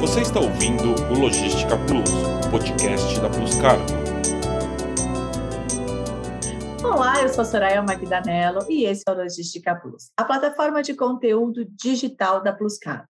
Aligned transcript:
Você 0.00 0.20
está 0.20 0.38
ouvindo 0.38 0.94
o 1.10 1.18
Logística 1.18 1.74
Plus, 1.86 2.10
podcast 2.50 3.18
da 3.18 3.30
Plus 3.30 3.54
Cargo. 3.56 3.84
Olá, 6.84 7.22
eu 7.22 7.28
sou 7.30 7.40
a 7.40 7.44
Soraya 7.44 7.82
Magdanello 7.82 8.60
e 8.70 8.84
esse 8.84 9.02
é 9.08 9.10
o 9.10 9.14
Logística 9.14 9.74
Plus, 9.74 10.10
a 10.14 10.22
plataforma 10.22 10.82
de 10.82 10.92
conteúdo 10.94 11.64
digital 11.64 12.42
da 12.42 12.52
Plus 12.52 12.78
Cargo. 12.78 13.08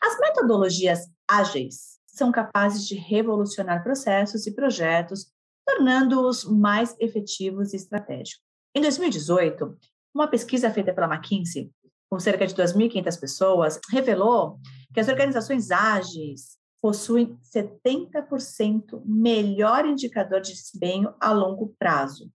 As 0.00 0.18
metodologias 0.20 1.10
ágeis 1.28 1.98
são 2.06 2.30
capazes 2.30 2.86
de 2.86 2.94
revolucionar 2.94 3.82
processos 3.82 4.46
e 4.46 4.54
projetos, 4.54 5.32
tornando-os 5.66 6.44
mais 6.44 6.96
efetivos 7.00 7.72
e 7.72 7.76
estratégicos. 7.76 8.44
Em 8.74 8.80
2018, 8.80 9.76
uma 10.14 10.28
pesquisa 10.28 10.70
feita 10.70 10.94
pela 10.94 11.12
McKinsey, 11.12 11.70
com 12.10 12.18
cerca 12.18 12.46
de 12.46 12.54
2.500 12.54 13.20
pessoas, 13.20 13.80
revelou 13.90 14.58
que 14.92 15.00
as 15.00 15.08
organizações 15.08 15.70
ágeis 15.70 16.56
possuem 16.80 17.38
70% 17.42 19.02
melhor 19.04 19.86
indicador 19.86 20.40
de 20.40 20.52
desempenho 20.52 21.14
a 21.20 21.32
longo 21.32 21.74
prazo. 21.78 22.30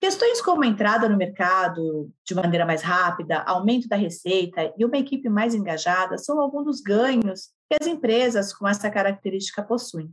Questões 0.00 0.40
como 0.40 0.64
entrada 0.64 1.08
no 1.08 1.16
mercado 1.16 2.10
de 2.26 2.34
maneira 2.34 2.64
mais 2.64 2.80
rápida, 2.80 3.42
aumento 3.42 3.86
da 3.86 3.96
receita 3.96 4.72
e 4.78 4.84
uma 4.84 4.96
equipe 4.96 5.28
mais 5.28 5.54
engajada 5.54 6.16
são 6.16 6.40
alguns 6.40 6.64
dos 6.64 6.80
ganhos 6.80 7.50
que 7.68 7.76
as 7.78 7.86
empresas 7.86 8.52
com 8.52 8.66
essa 8.66 8.90
característica 8.90 9.62
possuem. 9.62 10.10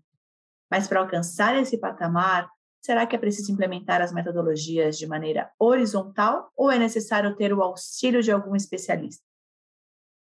Mas 0.70 0.88
para 0.88 1.00
alcançar 1.00 1.56
esse 1.56 1.80
patamar, 1.80 2.50
será 2.88 3.06
que 3.06 3.18
é 3.18 3.20
preciso 3.20 3.52
implementar 3.52 4.02
as 4.02 4.14
metodologias 4.14 4.98
de 4.98 5.06
maneira 5.06 5.52
horizontal 5.60 6.50
ou 6.56 6.72
é 6.72 6.80
necessário 6.80 7.36
ter 7.36 7.52
o 7.52 7.62
auxílio 7.62 8.24
de 8.24 8.32
algum 8.32 8.56
especialista? 8.56 9.22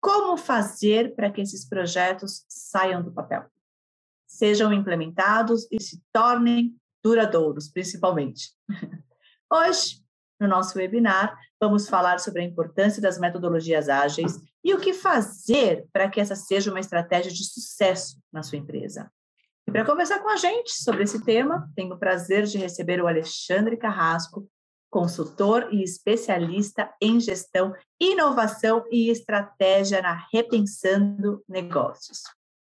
Como 0.00 0.38
fazer 0.38 1.14
para 1.14 1.30
que 1.30 1.42
esses 1.42 1.68
projetos 1.68 2.42
saiam 2.48 3.02
do 3.02 3.12
papel? 3.12 3.44
Sejam 4.26 4.72
implementados 4.72 5.68
e 5.70 5.78
se 5.78 6.02
tornem 6.10 6.74
duradouros, 7.02 7.68
principalmente. 7.68 8.54
Hoje, 9.52 10.02
no 10.40 10.48
nosso 10.48 10.78
webinar, 10.78 11.38
vamos 11.60 11.86
falar 11.86 12.18
sobre 12.18 12.40
a 12.40 12.46
importância 12.46 13.02
das 13.02 13.18
metodologias 13.18 13.90
ágeis 13.90 14.40
e 14.64 14.72
o 14.72 14.80
que 14.80 14.94
fazer 14.94 15.86
para 15.92 16.08
que 16.08 16.18
essa 16.18 16.34
seja 16.34 16.70
uma 16.70 16.80
estratégia 16.80 17.30
de 17.30 17.44
sucesso 17.44 18.18
na 18.32 18.42
sua 18.42 18.56
empresa. 18.56 19.12
E 19.66 19.72
para 19.72 19.84
conversar 19.84 20.20
com 20.20 20.28
a 20.28 20.36
gente 20.36 20.72
sobre 20.72 21.04
esse 21.04 21.24
tema, 21.24 21.68
tenho 21.74 21.94
o 21.94 21.98
prazer 21.98 22.44
de 22.44 22.58
receber 22.58 23.00
o 23.00 23.06
Alexandre 23.06 23.76
Carrasco, 23.76 24.46
consultor 24.90 25.68
e 25.72 25.82
especialista 25.82 26.92
em 27.00 27.18
gestão, 27.18 27.74
inovação 28.00 28.84
e 28.90 29.10
estratégia 29.10 30.00
na 30.00 30.24
Repensando 30.32 31.42
Negócios. 31.48 32.22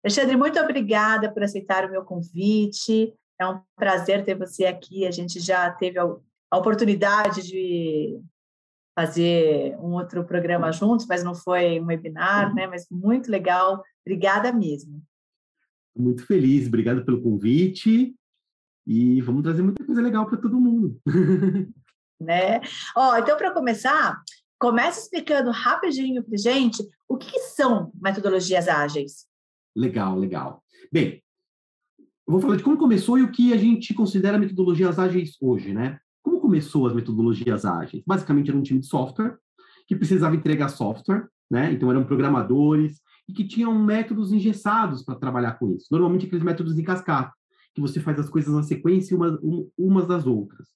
Alexandre, 0.04 0.36
muito 0.36 0.60
obrigada 0.60 1.32
por 1.32 1.44
aceitar 1.44 1.86
o 1.86 1.92
meu 1.92 2.04
convite. 2.04 3.14
É 3.40 3.48
um 3.48 3.62
prazer 3.76 4.24
ter 4.24 4.36
você 4.36 4.66
aqui. 4.66 5.08
A 5.08 5.12
gente 5.12 5.40
já 5.40 5.72
teve 5.72 5.98
a 5.98 6.58
oportunidade 6.58 7.42
de 7.42 8.22
fazer 8.96 9.76
um 9.80 9.94
outro 9.94 10.24
programa 10.26 10.72
juntos, 10.72 11.08
mas 11.08 11.24
não 11.24 11.34
foi 11.34 11.80
um 11.80 11.86
webinar, 11.86 12.54
né? 12.54 12.68
Mas 12.68 12.86
muito 12.92 13.32
legal. 13.32 13.82
Obrigada 14.06 14.52
mesmo. 14.52 15.02
Muito 15.96 16.26
feliz, 16.26 16.68
obrigado 16.68 17.06
pelo 17.06 17.22
convite. 17.22 18.16
E 18.86 19.22
vamos 19.22 19.44
trazer 19.44 19.62
muita 19.62 19.86
coisa 19.86 20.02
legal 20.02 20.26
para 20.26 20.38
todo 20.38 20.60
mundo. 20.60 21.00
né? 22.20 22.62
Ó, 22.96 23.18
então, 23.18 23.38
para 23.38 23.52
começar, 23.52 24.22
comece 24.60 25.02
explicando 25.02 25.52
rapidinho 25.52 26.24
para 26.24 26.38
gente 26.38 26.84
o 27.08 27.18
que, 27.18 27.32
que, 27.32 27.40
são 27.40 27.92
metodologias 28.02 28.68
ágeis. 28.68 29.26
Legal, 29.76 30.18
legal. 30.18 30.64
Bem, 30.92 31.24
eu 32.00 32.34
vou 32.34 32.40
falar 32.40 32.56
de 32.56 32.64
como 32.64 32.78
começou 32.78 33.18
e 33.18 33.24
o 33.24 33.32
que 33.32 33.54
a 33.54 33.58
gente 33.58 33.94
considera 33.94 34.38
metodologias 34.38 34.98
ágeis 34.98 35.36
hoje, 35.42 35.74
né? 35.74 36.00
Como 36.24 36.40
começou 36.40 36.88
as 36.88 36.94
metodologias 36.94 37.66
ágeis? 37.66 38.04
Basicamente 38.06 38.50
era 38.50 38.58
um 38.58 38.64
time 38.64 38.80
de 38.80 38.88
software 38.88 39.38
que 39.88 39.96
precisava 39.96 40.36
entregar 40.36 40.70
software, 40.70 41.28
né? 41.50 41.72
Então 41.74 41.90
eram 41.90 42.04
programadores 42.04 43.02
e 43.32 43.34
que 43.34 43.46
tinham 43.46 43.74
métodos 43.82 44.34
engessados 44.34 45.02
para 45.02 45.16
trabalhar 45.16 45.54
com 45.54 45.74
isso. 45.74 45.88
Normalmente 45.90 46.26
aqueles 46.26 46.44
métodos 46.44 46.78
em 46.78 46.84
cascata, 46.84 47.34
que 47.74 47.80
você 47.80 48.02
faz 48.02 48.20
as 48.20 48.30
coisas 48.30 48.54
na 48.54 48.62
sequência 48.62 49.16
umas, 49.16 49.40
umas 49.78 50.06
das 50.06 50.28
outras. 50.28 50.68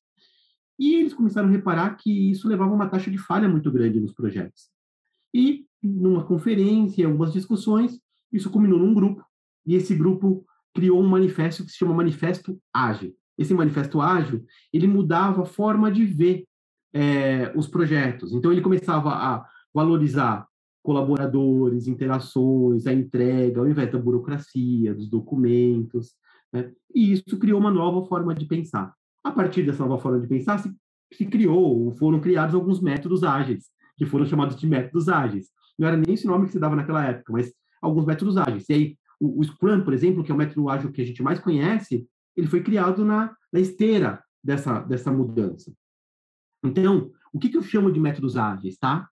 E 0.80 0.96
eles 0.96 1.14
começaram 1.14 1.50
a 1.50 1.52
reparar 1.52 1.96
que 1.96 2.32
isso 2.32 2.48
levava 2.48 2.72
a 2.72 2.76
uma 2.76 2.88
taxa 2.88 3.12
de 3.12 3.18
falha 3.18 3.50
muito 3.50 3.70
grande 3.70 4.00
nos 4.00 4.14
projetos. 4.14 4.70
E, 5.34 5.66
numa 5.84 6.24
conferência, 6.24 7.06
algumas 7.06 7.34
discussões, 7.34 8.00
isso 8.32 8.50
culminou 8.50 8.80
num 8.80 8.94
grupo, 8.94 9.24
e 9.66 9.76
esse 9.76 9.94
grupo 9.94 10.46
criou 10.74 11.02
um 11.02 11.08
manifesto 11.08 11.66
que 11.66 11.72
se 11.72 11.78
chama 11.78 11.94
Manifesto 11.94 12.58
Ágil. 12.74 13.14
Esse 13.38 13.54
Manifesto 13.54 14.00
Ágil, 14.00 14.46
ele 14.72 14.88
mudava 14.88 15.44
a 15.44 15.46
forma 15.46 15.92
de 15.92 16.06
ver 16.06 16.46
é, 16.94 17.52
os 17.54 17.68
projetos. 17.68 18.32
Então, 18.34 18.52
ele 18.52 18.62
começava 18.62 19.10
a 19.10 19.46
valorizar 19.74 20.48
colaboradores, 20.86 21.88
interações, 21.88 22.86
a 22.86 22.94
entrega, 22.94 23.60
ao 23.60 23.68
invés 23.68 23.92
da 23.92 23.98
burocracia, 23.98 24.94
dos 24.94 25.10
documentos. 25.10 26.14
Né? 26.54 26.72
E 26.94 27.12
isso 27.12 27.40
criou 27.40 27.60
uma 27.60 27.72
nova 27.72 28.06
forma 28.06 28.36
de 28.36 28.46
pensar. 28.46 28.94
A 29.24 29.32
partir 29.32 29.64
dessa 29.64 29.84
nova 29.84 30.00
forma 30.00 30.20
de 30.20 30.28
pensar, 30.28 30.60
se, 30.60 30.72
se 31.12 31.26
criou, 31.26 31.92
foram 31.94 32.20
criados 32.20 32.54
alguns 32.54 32.80
métodos 32.80 33.24
ágeis, 33.24 33.66
que 33.98 34.06
foram 34.06 34.28
chamados 34.28 34.56
de 34.56 34.68
métodos 34.68 35.10
ágeis. 35.10 35.48
Não 35.78 35.88
era 35.88 35.98
nem 35.98 36.14
esse 36.14 36.28
nome 36.28 36.46
que 36.46 36.52
se 36.52 36.60
dava 36.60 36.76
naquela 36.76 37.04
época, 37.04 37.34
mas 37.34 37.52
alguns 37.82 38.06
métodos 38.06 38.38
ágeis. 38.38 38.70
E 38.70 38.74
aí, 38.74 38.98
o, 39.20 39.40
o 39.40 39.44
Scrum, 39.44 39.82
por 39.82 39.92
exemplo, 39.92 40.24
que 40.24 40.32
é 40.32 40.36
o 40.36 40.38
método 40.38 40.70
ágil 40.70 40.92
que 40.92 41.02
a 41.02 41.06
gente 41.06 41.24
mais 41.24 41.40
conhece, 41.40 42.08
ele 42.38 42.46
foi 42.46 42.62
criado 42.62 43.04
na, 43.04 43.36
na 43.52 43.60
esteira 43.60 44.24
dessa, 44.44 44.82
dessa 44.82 45.12
mudança. 45.12 45.74
Então, 46.64 47.10
o 47.34 47.40
que, 47.40 47.50
que 47.50 47.58
eu 47.58 47.64
chamo 47.64 47.92
de 47.92 48.00
métodos 48.00 48.38
ágeis, 48.38 48.78
tá? 48.78 49.10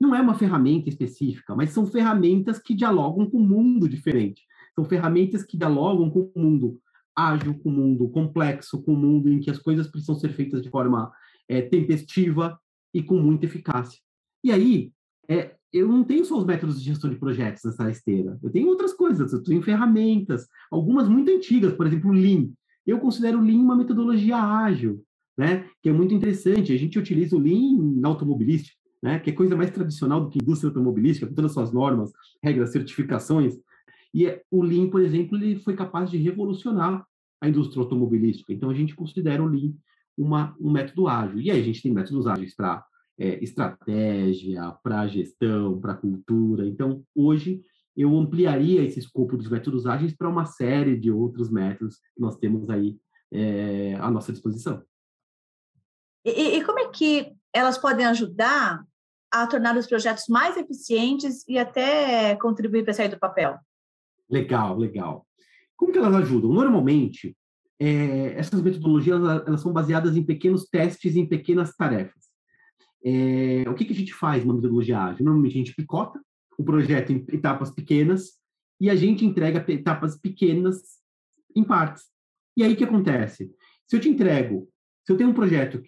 Não 0.00 0.14
é 0.14 0.20
uma 0.20 0.34
ferramenta 0.34 0.88
específica, 0.88 1.54
mas 1.54 1.70
são 1.70 1.86
ferramentas 1.86 2.58
que 2.58 2.74
dialogam 2.74 3.28
com 3.30 3.38
um 3.38 3.46
mundo 3.46 3.88
diferente. 3.88 4.42
São 4.74 4.84
ferramentas 4.84 5.44
que 5.44 5.56
dialogam 5.56 6.10
com 6.10 6.32
o 6.34 6.40
mundo 6.40 6.80
ágil, 7.16 7.54
com 7.60 7.68
o 7.68 7.72
mundo 7.72 8.08
complexo, 8.08 8.82
com 8.82 8.92
o 8.92 8.96
mundo 8.96 9.28
em 9.28 9.38
que 9.38 9.50
as 9.50 9.58
coisas 9.58 9.86
precisam 9.86 10.16
ser 10.16 10.32
feitas 10.32 10.60
de 10.60 10.68
forma 10.68 11.12
é, 11.48 11.62
tempestiva 11.62 12.58
e 12.92 13.02
com 13.02 13.18
muita 13.18 13.46
eficácia. 13.46 14.00
E 14.42 14.50
aí, 14.50 14.92
é, 15.28 15.54
eu 15.72 15.88
não 15.88 16.04
tenho 16.04 16.24
só 16.24 16.38
os 16.38 16.44
métodos 16.44 16.78
de 16.78 16.84
gestão 16.84 17.10
de 17.10 17.16
projetos 17.16 17.62
nessa 17.64 17.90
esteira. 17.90 18.38
Eu 18.42 18.50
tenho 18.50 18.68
outras 18.68 18.92
coisas, 18.92 19.32
eu 19.32 19.42
tenho 19.42 19.62
ferramentas, 19.62 20.46
algumas 20.70 21.08
muito 21.08 21.30
antigas, 21.30 21.72
por 21.72 21.86
exemplo, 21.86 22.10
o 22.10 22.12
Lean. 22.12 22.48
Eu 22.86 23.00
considero 23.00 23.38
o 23.38 23.42
Lean 23.42 23.58
uma 23.58 23.76
metodologia 23.76 24.36
ágil, 24.36 25.02
né? 25.36 25.68
Que 25.82 25.88
é 25.88 25.92
muito 25.92 26.14
interessante. 26.14 26.72
A 26.72 26.76
gente 26.76 26.98
utiliza 26.98 27.34
o 27.34 27.40
Lean 27.40 28.00
na 28.00 28.08
automobilística, 28.08 28.78
né? 29.04 29.18
Que 29.18 29.28
é 29.28 29.34
coisa 29.34 29.54
mais 29.54 29.70
tradicional 29.70 30.22
do 30.22 30.30
que 30.30 30.38
indústria 30.38 30.70
automobilística, 30.70 31.26
com 31.26 31.34
todas 31.34 31.50
as 31.50 31.54
suas 31.54 31.72
normas, 31.72 32.10
regras, 32.42 32.72
certificações. 32.72 33.54
E 34.14 34.26
é, 34.26 34.42
o 34.50 34.62
Lean, 34.62 34.88
por 34.88 35.02
exemplo, 35.02 35.36
ele 35.36 35.56
foi 35.56 35.76
capaz 35.76 36.10
de 36.10 36.16
revolucionar 36.16 37.06
a 37.38 37.46
indústria 37.46 37.82
automobilística. 37.82 38.50
Então, 38.50 38.70
a 38.70 38.74
gente 38.74 38.94
considera 38.94 39.42
o 39.42 39.46
Lean 39.46 39.74
uma, 40.16 40.56
um 40.58 40.72
método 40.72 41.06
ágil. 41.06 41.38
E 41.38 41.50
aí, 41.50 41.60
a 41.60 41.62
gente 41.62 41.82
tem 41.82 41.92
métodos 41.92 42.26
ágeis 42.26 42.56
para 42.56 42.82
é, 43.18 43.44
estratégia, 43.44 44.74
para 44.82 45.06
gestão, 45.06 45.78
para 45.78 45.96
cultura. 45.96 46.66
Então, 46.66 47.04
hoje, 47.14 47.60
eu 47.94 48.16
ampliaria 48.16 48.82
esse 48.82 49.00
escopo 49.00 49.36
dos 49.36 49.50
métodos 49.50 49.84
ágeis 49.84 50.16
para 50.16 50.30
uma 50.30 50.46
série 50.46 50.98
de 50.98 51.10
outros 51.10 51.50
métodos 51.50 51.96
que 51.96 52.22
nós 52.22 52.38
temos 52.38 52.70
aí 52.70 52.96
é, 53.30 53.96
à 53.96 54.10
nossa 54.10 54.32
disposição. 54.32 54.82
E, 56.24 56.56
e 56.56 56.64
como 56.64 56.78
é 56.78 56.88
que 56.88 57.34
elas 57.52 57.76
podem 57.76 58.06
ajudar 58.06 58.82
a 59.34 59.48
tornar 59.48 59.76
os 59.76 59.88
projetos 59.88 60.28
mais 60.28 60.56
eficientes 60.56 61.44
e 61.48 61.58
até 61.58 62.36
contribuir 62.36 62.84
para 62.84 62.94
sair 62.94 63.08
do 63.08 63.18
papel? 63.18 63.58
Legal, 64.30 64.78
legal. 64.78 65.26
Como 65.76 65.90
que 65.90 65.98
elas 65.98 66.14
ajudam? 66.14 66.52
Normalmente, 66.52 67.36
é, 67.80 68.38
essas 68.38 68.62
metodologias 68.62 69.20
elas 69.44 69.60
são 69.60 69.72
baseadas 69.72 70.16
em 70.16 70.22
pequenos 70.22 70.66
testes, 70.68 71.16
em 71.16 71.26
pequenas 71.26 71.74
tarefas. 71.74 72.22
É, 73.04 73.64
o 73.68 73.74
que, 73.74 73.84
que 73.84 73.92
a 73.92 73.96
gente 73.96 74.14
faz 74.14 74.44
numa 74.44 74.54
metodologia 74.54 75.00
ágil? 75.00 75.24
Normalmente 75.24 75.54
a 75.54 75.58
gente 75.58 75.74
picota 75.74 76.20
o 76.56 76.62
projeto 76.62 77.12
em 77.12 77.16
etapas 77.32 77.72
pequenas 77.72 78.38
e 78.80 78.88
a 78.88 78.94
gente 78.94 79.26
entrega 79.26 79.64
etapas 79.72 80.16
pequenas 80.16 80.80
em 81.56 81.64
partes. 81.64 82.04
E 82.56 82.62
aí 82.62 82.72
o 82.72 82.76
que 82.76 82.84
acontece? 82.84 83.50
Se 83.88 83.96
eu 83.96 84.00
te 84.00 84.08
entrego, 84.08 84.68
se 85.04 85.12
eu 85.12 85.16
tenho 85.16 85.30
um 85.30 85.34
projeto 85.34 85.82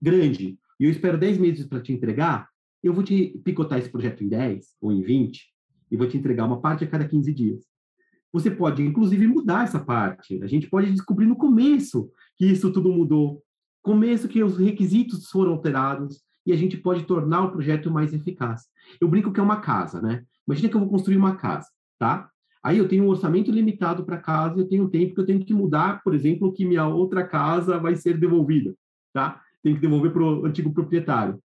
grande 0.00 0.58
e 0.80 0.84
eu 0.84 0.90
espero 0.90 1.16
10 1.16 1.38
meses 1.38 1.64
para 1.64 1.80
te 1.80 1.92
entregar, 1.92 2.51
eu 2.82 2.92
vou 2.92 3.04
te 3.04 3.40
picotar 3.44 3.78
esse 3.78 3.88
projeto 3.88 4.24
em 4.24 4.28
10 4.28 4.76
ou 4.80 4.92
em 4.92 5.02
20 5.02 5.46
e 5.90 5.96
vou 5.96 6.08
te 6.08 6.16
entregar 6.16 6.44
uma 6.44 6.60
parte 6.60 6.84
a 6.84 6.86
cada 6.86 7.06
15 7.06 7.32
dias. 7.32 7.64
Você 8.32 8.50
pode, 8.50 8.82
inclusive, 8.82 9.26
mudar 9.26 9.64
essa 9.64 9.78
parte. 9.78 10.42
A 10.42 10.46
gente 10.46 10.68
pode 10.68 10.90
descobrir 10.90 11.26
no 11.26 11.36
começo 11.36 12.10
que 12.36 12.46
isso 12.46 12.72
tudo 12.72 12.90
mudou, 12.90 13.42
começo 13.82 14.28
que 14.28 14.42
os 14.42 14.56
requisitos 14.56 15.28
foram 15.28 15.52
alterados 15.52 16.22
e 16.46 16.52
a 16.52 16.56
gente 16.56 16.76
pode 16.76 17.04
tornar 17.04 17.44
o 17.44 17.52
projeto 17.52 17.90
mais 17.90 18.12
eficaz. 18.12 18.62
Eu 19.00 19.08
brinco 19.08 19.32
que 19.32 19.38
é 19.38 19.42
uma 19.42 19.60
casa, 19.60 20.00
né? 20.00 20.24
Imagina 20.46 20.68
que 20.68 20.74
eu 20.74 20.80
vou 20.80 20.88
construir 20.88 21.16
uma 21.16 21.36
casa, 21.36 21.68
tá? 21.98 22.30
Aí 22.62 22.78
eu 22.78 22.88
tenho 22.88 23.04
um 23.04 23.08
orçamento 23.08 23.50
limitado 23.50 24.04
para 24.04 24.18
casa, 24.18 24.60
eu 24.60 24.68
tenho 24.68 24.88
tempo 24.88 25.14
que 25.14 25.20
eu 25.20 25.26
tenho 25.26 25.44
que 25.44 25.52
mudar, 25.52 26.02
por 26.02 26.14
exemplo, 26.14 26.52
que 26.52 26.64
minha 26.64 26.86
outra 26.86 27.26
casa 27.26 27.78
vai 27.78 27.96
ser 27.96 28.18
devolvida, 28.18 28.74
tá? 29.12 29.40
Tem 29.62 29.74
que 29.74 29.80
devolver 29.80 30.12
para 30.12 30.22
o 30.22 30.46
antigo 30.46 30.72
proprietário. 30.72 31.40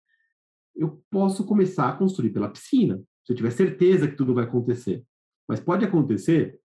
Eu 0.77 1.01
posso 1.09 1.43
começar 1.45 1.89
a 1.89 1.93
construir 1.93 2.29
pela 2.29 2.49
piscina, 2.49 3.01
se 3.25 3.33
eu 3.33 3.35
tiver 3.35 3.51
certeza 3.51 4.07
que 4.07 4.15
tudo 4.15 4.33
vai 4.33 4.43
acontecer. 4.43 5.03
Mas 5.47 5.59
pode 5.59 5.83
acontecer 5.83 6.59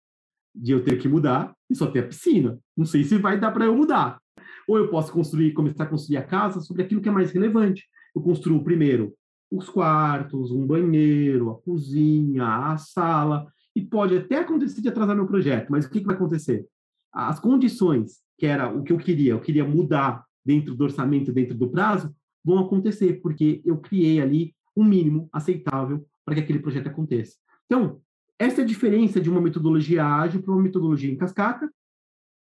de 0.54 0.72
eu 0.72 0.84
ter 0.84 0.98
que 0.98 1.08
mudar 1.08 1.54
e 1.70 1.74
só 1.74 1.86
ter 1.86 2.00
a 2.00 2.06
piscina. 2.06 2.58
Não 2.76 2.84
sei 2.84 3.04
se 3.04 3.16
vai 3.16 3.40
dar 3.40 3.52
para 3.52 3.64
eu 3.64 3.74
mudar. 3.74 4.20
Ou 4.68 4.78
eu 4.78 4.88
posso 4.88 5.12
construir, 5.12 5.52
começar 5.52 5.84
a 5.84 5.88
construir 5.88 6.18
a 6.18 6.22
casa 6.22 6.60
sobre 6.60 6.82
aquilo 6.82 7.00
que 7.00 7.08
é 7.08 7.12
mais 7.12 7.30
relevante. 7.30 7.84
Eu 8.14 8.22
construo 8.22 8.62
primeiro 8.62 9.14
os 9.50 9.68
quartos, 9.68 10.50
um 10.50 10.66
banheiro, 10.66 11.50
a 11.50 11.60
cozinha, 11.60 12.46
a 12.46 12.76
sala, 12.78 13.46
e 13.76 13.82
pode 13.82 14.16
até 14.16 14.38
acontecer 14.38 14.80
de 14.80 14.88
atrasar 14.88 15.14
meu 15.14 15.26
projeto, 15.26 15.68
mas 15.70 15.84
o 15.84 15.90
que, 15.90 16.00
que 16.00 16.06
vai 16.06 16.14
acontecer? 16.14 16.66
As 17.12 17.38
condições, 17.38 18.20
que 18.38 18.46
era 18.46 18.74
o 18.74 18.82
que 18.82 18.92
eu 18.92 18.96
queria, 18.96 19.32
eu 19.32 19.40
queria 19.40 19.64
mudar 19.64 20.24
dentro 20.44 20.74
do 20.74 20.84
orçamento, 20.84 21.32
dentro 21.32 21.54
do 21.54 21.68
prazo, 21.68 22.14
vão 22.44 22.58
acontecer, 22.58 23.20
porque 23.20 23.62
eu 23.64 23.78
criei 23.78 24.20
ali 24.20 24.54
um 24.76 24.84
mínimo 24.84 25.28
aceitável 25.32 26.06
para 26.24 26.34
que 26.34 26.40
aquele 26.40 26.58
projeto 26.58 26.88
aconteça. 26.88 27.36
Então, 27.66 28.00
essa 28.38 28.60
é 28.60 28.64
a 28.64 28.66
diferença 28.66 29.20
de 29.20 29.30
uma 29.30 29.40
metodologia 29.40 30.04
ágil 30.04 30.42
para 30.42 30.52
uma 30.52 30.62
metodologia 30.62 31.12
em 31.12 31.16
cascata, 31.16 31.70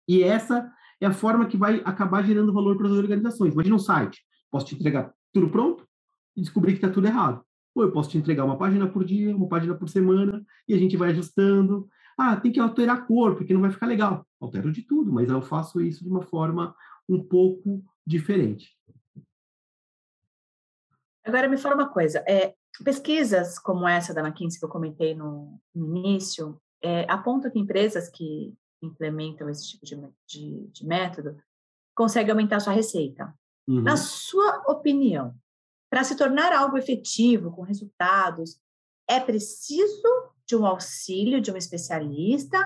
e 0.07 0.23
essa 0.23 0.71
é 0.99 1.05
a 1.05 1.11
forma 1.11 1.45
que 1.45 1.57
vai 1.57 1.81
acabar 1.83 2.23
gerando 2.23 2.53
valor 2.53 2.77
para 2.77 2.87
as 2.87 2.93
organizações. 2.93 3.53
Imagina 3.53 3.75
um 3.75 3.79
site, 3.79 4.21
posso 4.49 4.65
te 4.67 4.75
entregar 4.75 5.13
tudo 5.33 5.49
pronto 5.49 5.87
e 6.35 6.41
descobrir 6.41 6.73
que 6.73 6.77
está 6.77 6.89
tudo 6.89 7.07
errado. 7.07 7.43
Ou 7.73 7.83
eu 7.83 7.91
posso 7.91 8.09
te 8.09 8.17
entregar 8.17 8.43
uma 8.45 8.57
página 8.57 8.87
por 8.87 9.03
dia, 9.03 9.35
uma 9.35 9.47
página 9.47 9.73
por 9.73 9.89
semana, 9.89 10.43
e 10.67 10.73
a 10.73 10.77
gente 10.77 10.97
vai 10.97 11.11
ajustando. 11.11 11.87
Ah, 12.17 12.35
tem 12.35 12.51
que 12.51 12.59
alterar 12.59 12.97
a 12.97 13.01
cor, 13.01 13.35
porque 13.35 13.53
não 13.53 13.61
vai 13.61 13.71
ficar 13.71 13.87
legal. 13.87 14.27
Altero 14.39 14.71
de 14.71 14.81
tudo, 14.81 15.11
mas 15.11 15.29
eu 15.29 15.41
faço 15.41 15.81
isso 15.81 16.03
de 16.03 16.09
uma 16.09 16.21
forma 16.21 16.75
um 17.07 17.23
pouco 17.23 17.83
diferente. 18.05 18.69
Agora 21.25 21.47
me 21.47 21.57
fala 21.57 21.75
uma 21.75 21.89
coisa, 21.89 22.23
é, 22.27 22.55
pesquisas 22.83 23.59
como 23.59 23.87
essa 23.87 24.13
da 24.13 24.21
McKinsey 24.21 24.59
que 24.59 24.65
eu 24.65 24.69
comentei 24.69 25.13
no, 25.13 25.59
no 25.73 25.97
início, 25.97 26.59
é, 26.81 27.05
apontam 27.11 27.51
que 27.51 27.59
empresas 27.59 28.09
que 28.09 28.53
implementam 28.81 29.49
esse 29.49 29.69
tipo 29.69 29.85
de, 29.85 29.95
de, 30.27 30.67
de 30.67 30.85
método 30.85 31.37
conseguem 31.95 32.31
aumentar 32.31 32.59
sua 32.59 32.73
receita. 32.73 33.33
Uhum. 33.67 33.81
Na 33.81 33.95
sua 33.95 34.63
opinião, 34.67 35.35
para 35.89 36.03
se 36.03 36.15
tornar 36.15 36.51
algo 36.53 36.77
efetivo, 36.77 37.51
com 37.51 37.61
resultados, 37.61 38.59
é 39.07 39.19
preciso 39.19 40.07
de 40.47 40.55
um 40.55 40.65
auxílio 40.65 41.41
de 41.41 41.51
um 41.51 41.57
especialista? 41.57 42.57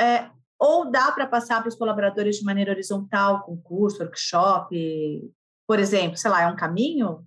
É, 0.00 0.30
ou 0.58 0.90
dá 0.90 1.10
para 1.12 1.26
passar 1.26 1.60
para 1.60 1.68
os 1.68 1.74
colaboradores 1.74 2.36
de 2.36 2.44
maneira 2.44 2.72
horizontal, 2.72 3.42
com 3.44 3.56
curso, 3.56 4.02
workshop, 4.02 5.32
por 5.66 5.78
exemplo, 5.78 6.16
sei 6.16 6.30
lá, 6.30 6.42
é 6.42 6.46
um 6.48 6.56
caminho? 6.56 7.26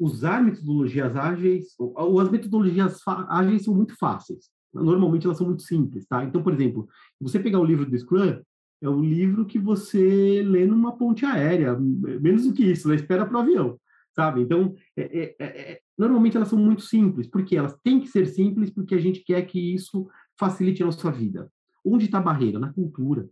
Usar 0.00 0.42
metodologias 0.42 1.14
ágeis, 1.14 1.74
ou 1.78 2.18
as 2.18 2.30
metodologias 2.30 3.00
ágeis 3.06 3.64
são 3.64 3.74
muito 3.74 3.96
fáceis. 3.98 4.48
Normalmente 4.72 5.26
elas 5.26 5.36
são 5.36 5.46
muito 5.46 5.62
simples, 5.62 6.06
tá? 6.06 6.24
Então, 6.24 6.42
por 6.42 6.54
exemplo, 6.54 6.88
você 7.20 7.38
pegar 7.38 7.60
o 7.60 7.64
livro 7.64 7.84
do 7.84 7.98
Scrum, 7.98 8.40
é 8.82 8.88
o 8.88 9.00
livro 9.00 9.44
que 9.44 9.58
você 9.58 10.42
lê 10.42 10.66
numa 10.66 10.96
ponte 10.96 11.26
aérea, 11.26 11.78
menos 11.78 12.46
do 12.46 12.54
que 12.54 12.64
isso, 12.64 12.88
né? 12.88 12.94
espera 12.94 13.26
para 13.26 13.36
o 13.36 13.40
avião 13.40 13.78
sabe? 14.14 14.42
Então, 14.42 14.74
é, 14.96 15.02
é, 15.02 15.36
é, 15.38 15.44
é, 15.44 15.80
normalmente 15.96 16.36
elas 16.36 16.48
são 16.48 16.58
muito 16.58 16.82
simples, 16.82 17.26
porque 17.26 17.56
elas 17.56 17.76
têm 17.82 18.00
que 18.00 18.08
ser 18.08 18.26
simples, 18.26 18.70
porque 18.70 18.94
a 18.94 19.00
gente 19.00 19.20
quer 19.20 19.42
que 19.42 19.74
isso 19.74 20.08
facilite 20.38 20.82
a 20.82 20.86
nossa 20.86 21.10
vida. 21.10 21.50
Onde 21.84 22.06
está 22.06 22.18
a 22.18 22.22
barreira? 22.22 22.58
Na 22.58 22.72
cultura. 22.72 23.28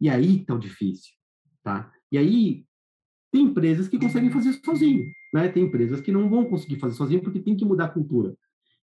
E 0.00 0.08
aí 0.08 0.40
está 0.40 0.54
o 0.54 0.58
difícil, 0.58 1.12
tá? 1.62 1.92
E 2.10 2.18
aí 2.18 2.64
tem 3.30 3.44
empresas 3.44 3.88
que 3.88 3.98
conseguem 3.98 4.30
fazer 4.30 4.52
sozinho, 4.64 5.04
né? 5.32 5.48
Tem 5.48 5.64
empresas 5.64 6.00
que 6.00 6.12
não 6.12 6.28
vão 6.28 6.44
conseguir 6.44 6.78
fazer 6.78 6.94
sozinho 6.94 7.22
porque 7.22 7.40
tem 7.40 7.56
que 7.56 7.64
mudar 7.64 7.86
a 7.86 7.90
cultura. 7.90 8.34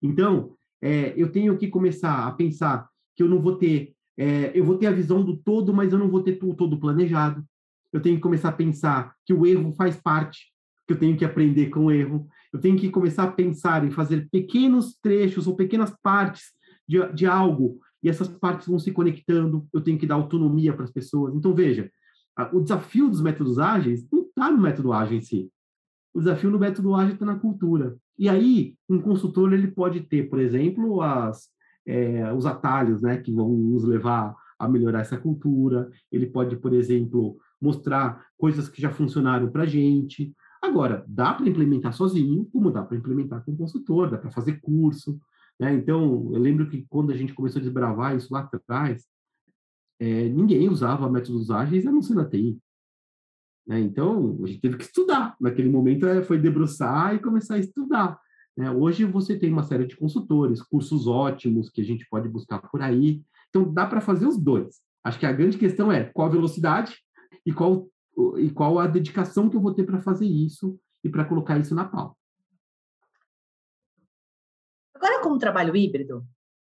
Então, 0.02 0.54
é, 0.82 1.12
eu 1.16 1.30
tenho 1.30 1.56
que 1.56 1.68
começar 1.68 2.26
a 2.26 2.32
pensar 2.32 2.88
que 3.14 3.22
eu 3.22 3.28
não 3.28 3.40
vou 3.40 3.56
ter, 3.56 3.94
é, 4.18 4.50
eu 4.54 4.64
vou 4.64 4.76
ter 4.76 4.86
a 4.86 4.92
visão 4.92 5.22
do 5.24 5.36
todo, 5.36 5.72
mas 5.72 5.92
eu 5.92 5.98
não 5.98 6.08
vou 6.08 6.22
ter 6.22 6.38
o 6.42 6.54
todo 6.54 6.80
planejado. 6.80 7.44
Eu 7.92 8.00
tenho 8.00 8.16
que 8.16 8.22
começar 8.22 8.48
a 8.48 8.52
pensar 8.52 9.14
que 9.26 9.32
o 9.32 9.46
erro 9.46 9.72
faz 9.72 9.96
parte 9.96 10.50
que 10.86 10.94
eu 10.94 10.98
tenho 10.98 11.16
que 11.16 11.24
aprender 11.24 11.70
com 11.70 11.86
o 11.86 11.90
erro. 11.92 12.26
Eu 12.52 12.58
tenho 12.58 12.76
que 12.76 12.90
começar 12.90 13.22
a 13.22 13.30
pensar 13.30 13.84
em 13.84 13.92
fazer 13.92 14.28
pequenos 14.28 14.98
trechos 15.00 15.46
ou 15.46 15.54
pequenas 15.54 15.94
partes 16.02 16.46
de, 16.88 16.98
de 17.12 17.26
algo, 17.26 17.78
e 18.02 18.08
essas 18.08 18.26
partes 18.26 18.66
vão 18.66 18.78
se 18.78 18.90
conectando. 18.90 19.68
Eu 19.72 19.80
tenho 19.80 19.98
que 19.98 20.06
dar 20.06 20.16
autonomia 20.16 20.72
para 20.72 20.84
as 20.84 20.90
pessoas. 20.90 21.34
Então, 21.34 21.54
veja, 21.54 21.90
o 22.52 22.60
desafio 22.60 23.08
dos 23.08 23.20
métodos 23.20 23.58
ágeis 23.58 24.04
não 24.10 24.22
está 24.22 24.50
no 24.50 24.60
método 24.60 24.92
ágil 24.92 25.18
em 25.18 25.20
si. 25.20 25.50
O 26.12 26.18
desafio 26.18 26.50
no 26.50 26.58
método 26.58 26.94
ágil 26.94 27.14
está 27.14 27.24
na 27.24 27.38
cultura. 27.38 27.96
E 28.18 28.28
aí, 28.28 28.74
um 28.88 29.00
consultor 29.00 29.52
ele 29.52 29.68
pode 29.68 30.00
ter, 30.00 30.28
por 30.28 30.40
exemplo, 30.40 31.00
as, 31.00 31.48
é, 31.86 32.32
os 32.32 32.44
atalhos 32.46 33.00
né, 33.00 33.16
que 33.18 33.32
vão 33.32 33.48
nos 33.48 33.84
levar 33.84 34.34
a 34.58 34.68
melhorar 34.68 35.00
essa 35.00 35.16
cultura. 35.16 35.90
Ele 36.12 36.26
pode, 36.26 36.56
por 36.56 36.74
exemplo, 36.74 37.38
mostrar 37.60 38.24
coisas 38.36 38.68
que 38.68 38.80
já 38.80 38.90
funcionaram 38.90 39.50
para 39.50 39.62
a 39.62 39.66
gente. 39.66 40.34
Agora, 40.62 41.04
dá 41.08 41.32
para 41.32 41.48
implementar 41.48 41.92
sozinho, 41.92 42.44
como 42.52 42.70
dá 42.70 42.82
para 42.82 42.96
implementar 42.96 43.44
com 43.44 43.56
consultor, 43.56 44.10
dá 44.10 44.18
para 44.18 44.30
fazer 44.30 44.60
curso. 44.60 45.18
Né? 45.58 45.74
Então, 45.74 46.30
eu 46.32 46.40
lembro 46.40 46.68
que 46.68 46.86
quando 46.88 47.12
a 47.12 47.16
gente 47.16 47.32
começou 47.32 47.60
a 47.60 47.62
desbravar 47.62 48.16
isso 48.16 48.32
lá 48.32 48.40
atrás, 48.40 49.06
é, 49.98 50.28
ninguém 50.28 50.68
usava 50.68 51.10
métodos 51.10 51.50
ágeis 51.50 51.86
a 51.86 51.92
não 51.92 52.02
ser 52.02 52.14
na 52.14 52.24
TI. 52.24 52.58
Né? 53.70 53.78
Então, 53.78 54.36
a 54.42 54.46
gente 54.48 54.60
teve 54.60 54.76
que 54.76 54.82
estudar. 54.82 55.36
Naquele 55.40 55.68
momento, 55.70 56.04
é, 56.04 56.24
foi 56.24 56.38
debruçar 56.38 57.14
e 57.14 57.20
começar 57.20 57.54
a 57.54 57.58
estudar. 57.58 58.18
Né? 58.56 58.68
Hoje, 58.68 59.04
você 59.04 59.38
tem 59.38 59.52
uma 59.52 59.62
série 59.62 59.86
de 59.86 59.96
consultores, 59.96 60.60
cursos 60.60 61.06
ótimos 61.06 61.70
que 61.70 61.80
a 61.80 61.84
gente 61.84 62.04
pode 62.10 62.28
buscar 62.28 62.58
por 62.58 62.82
aí. 62.82 63.22
Então, 63.48 63.72
dá 63.72 63.86
para 63.86 64.00
fazer 64.00 64.26
os 64.26 64.36
dois. 64.36 64.80
Acho 65.04 65.20
que 65.20 65.24
a 65.24 65.32
grande 65.32 65.56
questão 65.56 65.92
é 65.92 66.02
qual 66.02 66.26
a 66.26 66.32
velocidade 66.32 66.96
e 67.46 67.52
qual 67.52 67.88
e 68.36 68.50
qual 68.50 68.78
a 68.78 68.88
dedicação 68.88 69.48
que 69.48 69.56
eu 69.56 69.60
vou 69.60 69.72
ter 69.72 69.84
para 69.84 70.00
fazer 70.00 70.26
isso 70.26 70.78
e 71.02 71.08
para 71.08 71.24
colocar 71.24 71.56
isso 71.58 71.74
na 71.74 71.84
pauta. 71.84 72.14
Agora, 74.94 75.22
como 75.22 75.38
trabalho 75.38 75.74
híbrido, 75.74 76.26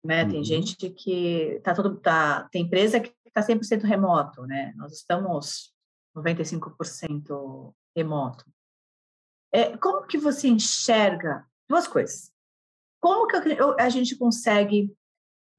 né? 0.05 0.23
Uhum. 0.23 0.29
Tem 0.29 0.43
gente 0.43 0.89
que 0.91 1.59
tá 1.63 1.73
todo 1.73 1.97
tá 1.97 2.47
tem 2.49 2.63
empresa 2.63 2.99
que 2.99 3.11
está 3.25 3.41
100% 3.41 3.81
remoto, 3.81 4.43
né? 4.43 4.73
Nós 4.77 4.93
estamos 4.93 5.72
95% 6.15 7.73
remoto. 7.95 8.45
É, 9.51 9.77
como 9.77 10.07
que 10.07 10.17
você 10.17 10.47
enxerga 10.47 11.45
duas 11.69 11.87
coisas? 11.87 12.31
Como 13.01 13.27
que 13.27 13.35
a 13.79 13.89
gente 13.89 14.15
consegue 14.15 14.95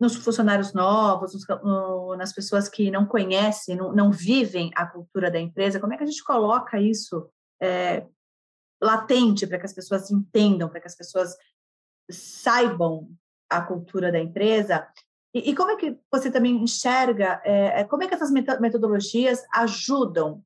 nos 0.00 0.16
funcionários 0.16 0.73
novos, 0.73 1.34
nos, 1.34 1.46
no, 1.62 2.16
nas 2.16 2.32
pessoas 2.32 2.68
que 2.68 2.90
não 2.90 3.06
conhecem, 3.06 3.76
não, 3.76 3.92
não, 3.92 4.11
vivem 4.11 4.70
a 4.75 4.87
cultura 4.87 5.30
da 5.30 5.38
empresa, 5.38 5.78
como 5.78 5.92
é 5.92 5.96
que 5.96 6.02
a 6.02 6.06
gente 6.06 6.25
coloca 6.25 6.80
isso 6.80 7.30
é, 7.62 8.06
latente 8.82 9.46
para 9.46 9.58
que 9.58 9.66
as 9.66 9.73
pessoas 9.73 10.11
entendam, 10.11 10.68
para 10.68 10.80
que 10.80 10.88
as 10.88 10.96
pessoas 10.96 11.37
saibam 12.11 13.08
a 13.49 13.62
cultura 13.62 14.11
da 14.11 14.18
empresa? 14.18 14.87
E, 15.34 15.50
e 15.50 15.54
como 15.54 15.72
é 15.72 15.76
que 15.76 15.98
você 16.10 16.30
também 16.30 16.62
enxerga, 16.62 17.40
é, 17.44 17.82
como 17.84 18.04
é 18.04 18.06
que 18.06 18.14
essas 18.14 18.30
metodologias 18.30 19.42
ajudam 19.52 20.42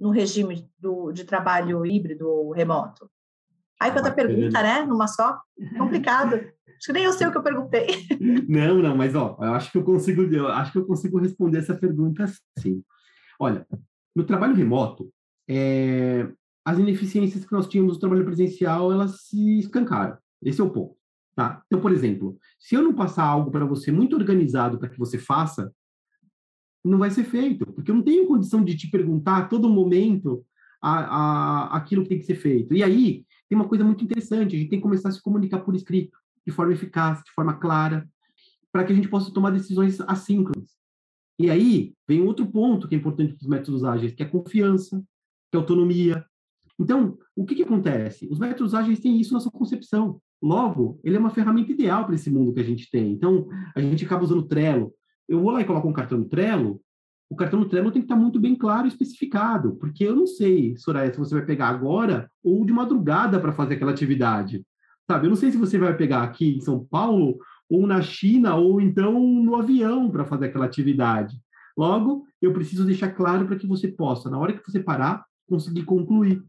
no 0.00 0.10
regime 0.10 0.68
do, 0.78 1.12
de 1.12 1.24
trabalho 1.24 1.84
híbrido 1.84 2.28
ou 2.28 2.50
remoto? 2.52 3.10
Aí, 3.78 3.90
outra 3.90 4.12
pergunta, 4.12 4.62
né? 4.62 4.84
Numa 4.84 5.08
só? 5.08 5.40
Complicado. 5.76 6.36
Acho 6.36 6.86
que 6.86 6.92
nem 6.92 7.04
eu 7.04 7.12
sei 7.12 7.26
o 7.26 7.32
que 7.32 7.38
eu 7.38 7.42
perguntei. 7.42 7.86
Não, 8.48 8.76
não, 8.76 8.96
mas 8.96 9.14
ó, 9.14 9.36
eu 9.40 9.54
acho 9.54 9.70
que 9.70 9.78
eu 9.78 9.84
consigo, 9.84 10.22
eu 10.22 10.48
acho 10.48 10.72
que 10.72 10.78
eu 10.78 10.86
consigo 10.86 11.18
responder 11.18 11.58
essa 11.58 11.74
pergunta 11.74 12.26
sim. 12.58 12.82
Olha, 13.38 13.66
no 14.14 14.24
trabalho 14.24 14.54
remoto, 14.54 15.12
é, 15.48 16.28
as 16.64 16.78
ineficiências 16.78 17.44
que 17.44 17.52
nós 17.52 17.68
tínhamos 17.68 17.94
no 17.94 18.00
trabalho 18.00 18.24
presencial, 18.24 18.92
elas 18.92 19.22
se 19.22 19.60
escancaram. 19.60 20.18
Esse 20.42 20.60
é 20.60 20.64
o 20.64 20.70
ponto. 20.70 20.96
Tá? 21.34 21.62
Então, 21.66 21.80
por 21.80 21.92
exemplo, 21.92 22.38
se 22.58 22.74
eu 22.74 22.82
não 22.82 22.94
passar 22.94 23.24
algo 23.24 23.50
para 23.50 23.64
você 23.64 23.90
muito 23.90 24.14
organizado 24.14 24.78
para 24.78 24.88
que 24.88 24.98
você 24.98 25.18
faça, 25.18 25.72
não 26.84 26.98
vai 26.98 27.10
ser 27.10 27.24
feito, 27.24 27.64
porque 27.72 27.90
eu 27.90 27.94
não 27.94 28.02
tenho 28.02 28.26
condição 28.26 28.62
de 28.62 28.76
te 28.76 28.90
perguntar 28.90 29.38
a 29.38 29.46
todo 29.46 29.68
momento 29.68 30.44
a, 30.80 30.98
a, 31.70 31.76
aquilo 31.76 32.02
que 32.02 32.08
tem 32.08 32.18
que 32.18 32.26
ser 32.26 32.34
feito. 32.34 32.74
E 32.74 32.82
aí, 32.82 33.24
tem 33.48 33.56
uma 33.56 33.68
coisa 33.68 33.84
muito 33.84 34.04
interessante, 34.04 34.56
a 34.56 34.58
gente 34.58 34.68
tem 34.68 34.78
que 34.78 34.82
começar 34.82 35.08
a 35.08 35.12
se 35.12 35.22
comunicar 35.22 35.60
por 35.60 35.74
escrito 35.74 36.18
de 36.44 36.52
forma 36.52 36.72
eficaz, 36.72 37.22
de 37.22 37.30
forma 37.30 37.54
clara, 37.54 38.08
para 38.72 38.84
que 38.84 38.92
a 38.92 38.94
gente 38.94 39.08
possa 39.08 39.32
tomar 39.32 39.50
decisões 39.50 40.00
assíncronas. 40.00 40.70
E 41.38 41.50
aí 41.50 41.94
vem 42.06 42.22
outro 42.22 42.46
ponto 42.46 42.88
que 42.88 42.94
é 42.94 42.98
importante 42.98 43.34
para 43.34 43.42
os 43.42 43.48
métodos 43.48 43.84
ágeis, 43.84 44.12
que 44.12 44.22
é 44.22 44.26
a 44.26 44.28
confiança, 44.28 44.98
que 45.50 45.56
é 45.56 45.58
a 45.58 45.60
autonomia. 45.60 46.24
Então, 46.78 47.18
o 47.36 47.44
que, 47.44 47.54
que 47.54 47.62
acontece? 47.62 48.28
Os 48.30 48.38
métodos 48.38 48.74
ágeis 48.74 49.00
têm 49.00 49.20
isso 49.20 49.32
na 49.32 49.40
sua 49.40 49.52
concepção. 49.52 50.20
Logo, 50.42 51.00
ele 51.04 51.16
é 51.16 51.20
uma 51.20 51.30
ferramenta 51.30 51.70
ideal 51.70 52.04
para 52.04 52.14
esse 52.14 52.30
mundo 52.30 52.52
que 52.52 52.60
a 52.60 52.64
gente 52.64 52.90
tem. 52.90 53.12
Então, 53.12 53.48
a 53.74 53.80
gente 53.80 54.04
acaba 54.04 54.24
usando 54.24 54.42
Trello. 54.48 54.92
Eu 55.28 55.40
vou 55.40 55.50
lá 55.50 55.60
e 55.60 55.64
coloco 55.64 55.88
um 55.88 55.92
cartão 55.92 56.18
no 56.18 56.24
Trello, 56.24 56.80
o 57.32 57.34
cartão 57.34 57.60
no 57.60 57.66
Trello 57.66 57.90
tem 57.90 58.02
que 58.02 58.04
estar 58.04 58.16
muito 58.16 58.38
bem 58.38 58.54
claro 58.54 58.86
e 58.86 58.88
especificado, 58.88 59.76
porque 59.76 60.04
eu 60.04 60.14
não 60.14 60.26
sei, 60.26 60.76
Soraya, 60.76 61.10
se 61.10 61.18
você 61.18 61.34
vai 61.34 61.46
pegar 61.46 61.68
agora 61.68 62.30
ou 62.44 62.62
de 62.62 62.74
madrugada 62.74 63.40
para 63.40 63.54
fazer 63.54 63.76
aquela 63.76 63.90
atividade. 63.90 64.62
Sabe? 65.10 65.26
Eu 65.26 65.30
não 65.30 65.36
sei 65.36 65.50
se 65.50 65.56
você 65.56 65.78
vai 65.78 65.96
pegar 65.96 66.24
aqui 66.24 66.56
em 66.56 66.60
São 66.60 66.84
Paulo 66.84 67.38
ou 67.70 67.86
na 67.86 68.02
China 68.02 68.56
ou 68.56 68.82
então 68.82 69.18
no 69.18 69.56
avião 69.56 70.10
para 70.10 70.26
fazer 70.26 70.46
aquela 70.46 70.66
atividade. 70.66 71.34
Logo, 71.74 72.26
eu 72.40 72.52
preciso 72.52 72.84
deixar 72.84 73.10
claro 73.12 73.46
para 73.46 73.56
que 73.56 73.66
você 73.66 73.88
possa, 73.88 74.28
na 74.28 74.38
hora 74.38 74.52
que 74.52 74.70
você 74.70 74.78
parar, 74.78 75.24
conseguir 75.48 75.84
concluir. 75.84 76.44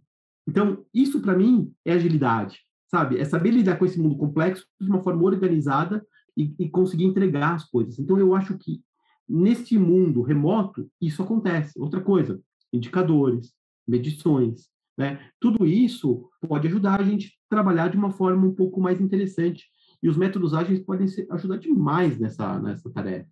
Então, 0.46 0.84
isso 0.94 1.22
para 1.22 1.38
mim 1.38 1.72
é 1.86 1.94
agilidade, 1.94 2.60
sabe? 2.94 3.18
É 3.18 3.26
saber 3.26 3.50
lidar 3.50 3.80
com 3.80 3.86
esse 3.86 4.00
mundo 4.00 4.16
complexo 4.16 4.68
de 4.80 4.88
uma 4.88 5.02
forma 5.02 5.24
organizada 5.24 6.06
e, 6.38 6.54
e 6.60 6.70
conseguir 6.70 7.06
entregar 7.06 7.56
as 7.56 7.68
coisas. 7.68 7.98
Então, 7.98 8.20
eu 8.20 8.36
acho 8.36 8.56
que 8.60 8.84
neste 9.28 9.80
mundo 9.80 10.22
remoto, 10.22 10.88
isso 11.02 11.24
acontece. 11.24 11.80
Outra 11.80 12.00
coisa, 12.00 12.40
indicadores, 12.72 13.52
medições, 13.88 14.70
né? 14.96 15.28
Tudo 15.40 15.66
isso 15.66 16.30
pode 16.48 16.68
ajudar 16.68 17.02
a 17.02 17.04
gente 17.04 17.30
a 17.30 17.56
trabalhar 17.56 17.88
de 17.88 17.98
uma 17.98 18.12
forma 18.12 18.46
um 18.46 18.54
pouco 18.54 18.80
mais 18.80 19.02
interessante. 19.02 19.66
E 20.04 20.08
os 20.08 20.16
métodos 20.16 20.54
ágeis 20.54 20.80
podem 20.80 21.08
ser, 21.08 21.26
ajudar 21.32 21.58
demais 21.58 22.20
nessa, 22.20 22.60
nessa 22.60 22.92
tarefa. 22.92 23.28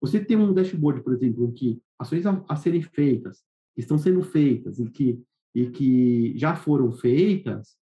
Você 0.00 0.18
tem 0.18 0.36
um 0.36 0.52
dashboard, 0.52 1.04
por 1.04 1.12
exemplo, 1.12 1.44
em 1.44 1.52
que 1.52 1.80
ações 1.96 2.26
a, 2.26 2.44
a 2.48 2.56
serem 2.56 2.82
feitas, 2.82 3.44
que 3.76 3.80
estão 3.80 3.96
sendo 3.96 4.22
feitas 4.22 4.80
e 4.80 4.90
que, 4.90 5.22
e 5.54 5.70
que 5.70 6.36
já 6.36 6.56
foram 6.56 6.90
feitas, 6.90 7.78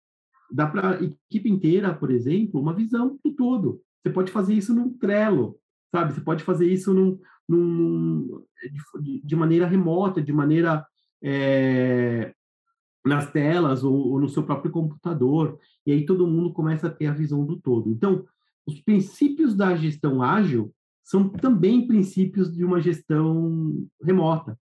dá 0.50 0.66
para 0.66 0.90
a 0.90 1.02
equipe 1.02 1.48
inteira, 1.48 1.94
por 1.94 2.10
exemplo, 2.10 2.60
uma 2.60 2.74
visão 2.74 3.18
do 3.24 3.32
todo. 3.32 3.80
Você 4.02 4.10
pode 4.12 4.30
fazer 4.30 4.54
isso 4.54 4.74
num 4.74 4.96
Trello, 4.98 5.58
sabe? 5.90 6.12
Você 6.12 6.20
pode 6.20 6.44
fazer 6.44 6.70
isso 6.70 6.92
num, 6.92 7.18
num 7.48 8.44
de, 9.00 9.22
de, 9.24 9.36
maneira 9.36 9.66
remota, 9.66 10.22
de 10.22 10.32
maneira 10.32 10.86
é, 11.22 12.34
nas 13.04 13.30
telas 13.30 13.84
ou, 13.84 13.94
ou, 13.94 14.20
no 14.20 14.28
seu 14.28 14.42
próprio 14.42 14.70
computador, 14.70 15.58
e 15.86 15.92
aí 15.92 16.04
todo 16.04 16.26
mundo 16.26 16.52
começa 16.52 16.86
a 16.86 16.90
ter 16.90 17.06
a 17.06 17.12
visão 17.12 17.44
do 17.44 17.60
todo. 17.60 17.90
Então, 17.90 18.24
os 18.66 18.80
princípios 18.80 19.54
da 19.54 19.74
gestão 19.76 20.22
ágil 20.22 20.74
são 21.02 21.28
também 21.28 21.86
princípios 21.86 22.52
de 22.52 22.64
uma 22.64 22.80
gestão 22.80 23.86
remota. 24.02 24.58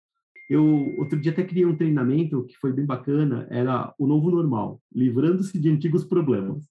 Eu 0.49 0.65
outro 0.99 1.19
dia 1.21 1.33
até 1.33 1.45
criei 1.45 1.65
um 1.65 1.77
treinamento 1.77 2.45
que 2.45 2.57
foi 2.59 2.73
bem 2.73 2.85
bacana, 2.85 3.47
era 3.51 3.95
o 3.99 4.07
novo 4.07 4.31
normal, 4.31 4.81
livrando-se 4.95 5.59
de 5.59 5.71
antigos 5.71 6.05
problemas. 6.05 6.65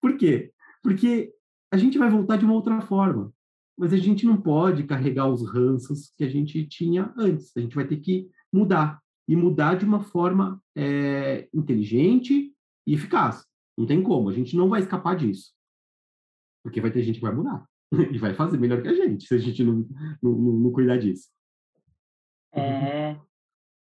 Por 0.00 0.16
quê? 0.16 0.52
Porque 0.82 1.32
a 1.72 1.76
gente 1.76 1.98
vai 1.98 2.08
voltar 2.08 2.36
de 2.36 2.44
uma 2.44 2.54
outra 2.54 2.80
forma 2.80 3.32
mas 3.76 3.92
a 3.92 3.96
gente 3.96 4.24
não 4.24 4.40
pode 4.40 4.84
carregar 4.84 5.28
os 5.28 5.46
ranços 5.48 6.12
que 6.16 6.24
a 6.24 6.28
gente 6.28 6.64
tinha 6.66 7.12
antes. 7.16 7.56
A 7.56 7.60
gente 7.60 7.74
vai 7.74 7.86
ter 7.86 7.96
que 7.96 8.30
mudar 8.52 9.00
e 9.26 9.34
mudar 9.34 9.74
de 9.74 9.84
uma 9.84 10.00
forma 10.00 10.62
é, 10.76 11.48
inteligente 11.52 12.54
e 12.86 12.94
eficaz. 12.94 13.44
Não 13.76 13.86
tem 13.86 14.02
como, 14.02 14.28
a 14.28 14.32
gente 14.32 14.56
não 14.56 14.68
vai 14.68 14.80
escapar 14.80 15.16
disso. 15.16 15.52
Porque 16.62 16.80
vai 16.80 16.90
ter 16.90 17.02
gente 17.02 17.16
que 17.16 17.24
vai 17.24 17.34
mudar 17.34 17.66
e 17.92 18.18
vai 18.18 18.32
fazer 18.34 18.58
melhor 18.58 18.80
que 18.80 18.88
a 18.88 18.94
gente 18.94 19.26
se 19.26 19.34
a 19.34 19.38
gente 19.38 19.64
não, 19.64 19.86
não, 20.22 20.32
não 20.32 20.70
cuidar 20.70 20.96
disso. 20.96 21.28
É, 22.54 23.16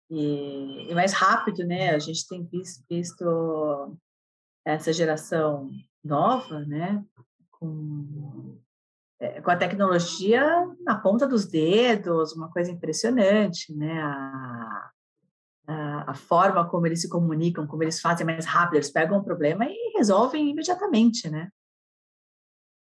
e, 0.10 0.90
e, 0.90 0.96
mais 0.96 1.14
rápido, 1.14 1.66
né? 1.66 1.92
A 1.92 2.00
gente 2.00 2.28
tem 2.28 2.44
visto, 2.46 2.84
visto 2.90 3.98
essa 4.66 4.92
geração 4.92 5.70
nova, 6.04 6.60
né? 6.66 7.04
Com 7.52 8.60
é, 9.24 9.40
com 9.40 9.50
a 9.50 9.56
tecnologia 9.56 10.44
na 10.82 10.96
ponta 11.00 11.26
dos 11.26 11.46
dedos, 11.46 12.34
uma 12.34 12.52
coisa 12.52 12.70
impressionante, 12.70 13.74
né? 13.74 14.02
A, 14.02 14.92
a, 15.66 16.12
a, 16.12 16.14
forma 16.14 16.68
como 16.68 16.86
eles 16.86 17.02
se 17.02 17.10
comunicam, 17.10 17.66
como 17.66 17.82
eles 17.84 18.02
fazem 18.02 18.26
mais 18.26 18.46
rápido, 18.46 18.76
eles 18.76 18.92
pegam 18.92 19.20
um 19.20 19.24
problema 19.24 19.66
e 19.66 19.94
resolvem 19.96 20.50
imediatamente, 20.50 21.30
né? 21.30 21.50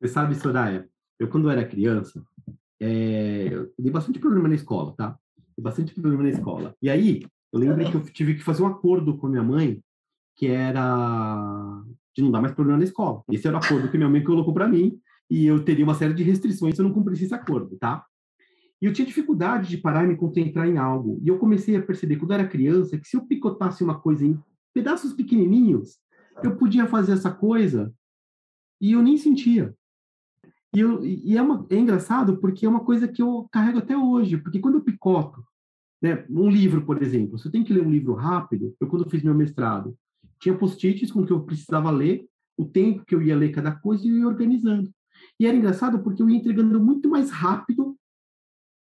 Você 0.01 0.09
sabe, 0.09 0.35
Soraya, 0.35 0.89
eu 1.19 1.29
quando 1.29 1.51
era 1.51 1.69
criança, 1.69 2.25
é, 2.81 3.49
eu 3.53 3.71
dei 3.79 3.93
bastante 3.93 4.19
problema 4.19 4.49
na 4.49 4.55
escola, 4.55 4.95
tá? 4.97 5.19
Bastante 5.61 5.95
problema 5.95 6.23
na 6.23 6.31
escola. 6.31 6.75
E 6.81 6.89
aí, 6.89 7.27
eu 7.53 7.59
lembro 7.59 7.91
que 7.91 7.97
eu 7.97 8.03
tive 8.05 8.35
que 8.35 8.43
fazer 8.43 8.63
um 8.63 8.67
acordo 8.67 9.17
com 9.17 9.27
a 9.27 9.31
minha 9.31 9.43
mãe, 9.43 9.81
que 10.37 10.47
era 10.47 11.83
de 12.15 12.23
não 12.23 12.31
dar 12.31 12.41
mais 12.41 12.55
problema 12.55 12.79
na 12.79 12.85
escola. 12.85 13.23
Esse 13.31 13.47
era 13.47 13.57
o 13.57 13.61
acordo 13.61 13.91
que 13.91 13.97
minha 13.97 14.09
mãe 14.09 14.23
colocou 14.25 14.55
para 14.55 14.69
mim, 14.69 14.99
e 15.29 15.47
eu 15.47 15.63
teria 15.65 15.85
uma 15.85 15.95
série 15.95 16.15
de 16.15 16.23
restrições 16.23 16.75
se 16.75 16.81
eu 16.81 16.87
não 16.87 16.93
cumprisse 16.93 17.25
esse 17.25 17.35
acordo, 17.35 17.77
tá? 17.77 18.05
E 18.81 18.87
eu 18.87 18.93
tinha 18.93 19.07
dificuldade 19.07 19.69
de 19.69 19.77
parar 19.77 20.05
e 20.05 20.09
me 20.09 20.17
concentrar 20.17 20.67
em 20.67 20.79
algo. 20.79 21.21
E 21.23 21.29
eu 21.29 21.39
comecei 21.39 21.77
a 21.77 21.83
perceber, 21.83 22.17
quando 22.17 22.33
era 22.33 22.49
criança, 22.49 22.99
que 22.99 23.07
se 23.07 23.17
eu 23.17 23.27
picotasse 23.27 23.85
uma 23.85 24.01
coisa 24.01 24.25
em 24.25 24.39
pedaços 24.73 25.13
pequenininhos, 25.13 25.99
eu 26.43 26.57
podia 26.57 26.87
fazer 26.87 27.13
essa 27.13 27.31
coisa 27.31 27.93
e 28.81 28.93
eu 28.93 29.03
nem 29.03 29.19
sentia. 29.19 29.75
E, 30.75 30.81
eu, 30.81 31.05
e 31.05 31.37
é, 31.37 31.43
uma, 31.43 31.67
é 31.69 31.77
engraçado 31.77 32.39
porque 32.39 32.65
é 32.65 32.69
uma 32.69 32.85
coisa 32.85 33.09
que 33.09 33.21
eu 33.21 33.49
carrego 33.51 33.79
até 33.79 33.97
hoje, 33.97 34.37
porque 34.37 34.61
quando 34.61 34.77
eu 34.77 34.85
picoto, 34.85 35.45
né, 36.01 36.25
um 36.31 36.49
livro, 36.49 36.85
por 36.85 37.03
exemplo, 37.03 37.39
se 37.39 37.47
eu 37.47 37.53
tenho 37.53 37.65
que 37.65 37.73
ler 37.73 37.85
um 37.85 37.91
livro 37.91 38.15
rápido, 38.15 38.75
eu 38.81 38.87
quando 38.87 39.05
eu 39.05 39.11
fiz 39.11 39.23
meu 39.23 39.35
mestrado, 39.35 39.97
tinha 40.39 40.57
post-its 40.57 41.11
com 41.11 41.27
que 41.27 41.33
eu 41.33 41.43
precisava 41.43 41.91
ler, 41.91 42.27
o 42.57 42.65
tempo 42.65 43.05
que 43.05 43.15
eu 43.15 43.23
ia 43.23 43.37
ler 43.37 43.51
cada 43.51 43.73
coisa 43.73 44.07
e 44.07 44.11
eu 44.11 44.19
ia 44.19 44.29
organizando. 44.29 44.91
E 45.39 45.47
era 45.47 45.57
engraçado 45.57 46.01
porque 46.01 46.23
eu 46.23 46.31
ia 46.31 46.37
entregando 46.37 46.81
muito 46.81 47.09
mais 47.09 47.31
rápido 47.31 47.97